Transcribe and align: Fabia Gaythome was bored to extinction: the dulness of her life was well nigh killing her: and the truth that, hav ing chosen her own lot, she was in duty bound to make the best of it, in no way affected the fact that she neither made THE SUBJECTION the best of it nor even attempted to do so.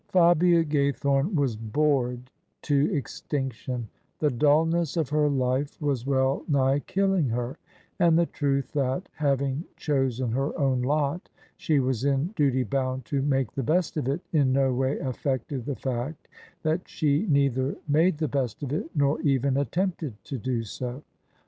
Fabia 0.07 0.63
Gaythome 0.65 1.31
was 1.35 1.55
bored 1.55 2.31
to 2.63 2.91
extinction: 2.91 3.87
the 4.17 4.31
dulness 4.31 4.97
of 4.97 5.09
her 5.09 5.29
life 5.29 5.79
was 5.79 6.07
well 6.07 6.41
nigh 6.47 6.79
killing 6.79 7.29
her: 7.29 7.59
and 7.99 8.17
the 8.17 8.25
truth 8.25 8.71
that, 8.71 9.07
hav 9.17 9.43
ing 9.43 9.63
chosen 9.77 10.31
her 10.31 10.57
own 10.57 10.81
lot, 10.81 11.29
she 11.55 11.79
was 11.79 12.03
in 12.03 12.33
duty 12.35 12.63
bound 12.63 13.05
to 13.05 13.21
make 13.21 13.51
the 13.51 13.61
best 13.61 13.95
of 13.95 14.07
it, 14.07 14.21
in 14.33 14.51
no 14.51 14.73
way 14.73 14.97
affected 14.97 15.65
the 15.65 15.75
fact 15.75 16.27
that 16.63 16.89
she 16.89 17.27
neither 17.29 17.75
made 17.87 18.17
THE 18.17 18.25
SUBJECTION 18.25 18.25
the 18.25 18.27
best 18.27 18.63
of 18.63 18.73
it 18.73 18.89
nor 18.95 19.21
even 19.21 19.55
attempted 19.55 20.15
to 20.23 20.39
do 20.39 20.63
so. 20.63 21.03